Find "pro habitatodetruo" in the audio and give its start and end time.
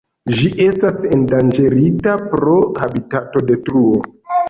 2.35-4.05